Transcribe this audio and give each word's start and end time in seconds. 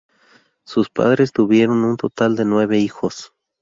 Sus 0.65 0.89
padres 0.89 1.31
tuvieron 1.31 1.83
un 1.83 1.95
total 1.95 2.35
de 2.35 2.43
nueve 2.43 2.79
hijos. 2.79 3.33